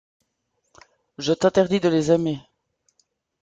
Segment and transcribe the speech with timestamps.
[1.19, 2.39] Je t’interdis de les aimer.